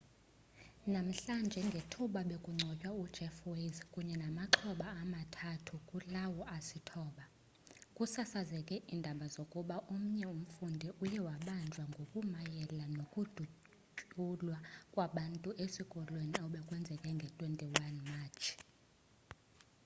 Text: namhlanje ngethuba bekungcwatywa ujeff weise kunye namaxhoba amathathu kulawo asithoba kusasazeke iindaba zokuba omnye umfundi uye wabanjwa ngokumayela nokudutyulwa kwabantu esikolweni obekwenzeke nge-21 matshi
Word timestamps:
namhlanje 0.93 1.59
ngethuba 1.69 2.19
bekungcwatywa 2.29 2.91
ujeff 3.03 3.35
weise 3.51 3.83
kunye 3.93 4.15
namaxhoba 4.23 4.85
amathathu 5.01 5.73
kulawo 5.89 6.41
asithoba 6.57 7.23
kusasazeke 7.95 8.75
iindaba 8.81 9.25
zokuba 9.35 9.75
omnye 9.93 10.25
umfundi 10.35 10.87
uye 11.03 11.19
wabanjwa 11.27 11.83
ngokumayela 11.91 12.85
nokudutyulwa 12.97 14.57
kwabantu 14.93 15.49
esikolweni 15.63 16.37
obekwenzeke 16.45 17.09
nge-21 17.17 17.95
matshi 18.11 18.53